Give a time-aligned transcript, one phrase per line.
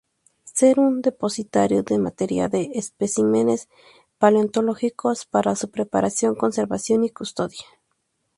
[0.51, 3.69] Ser un depositario de material de especímenes
[4.17, 7.67] paleontológicos para su preparación, conservación y custodia.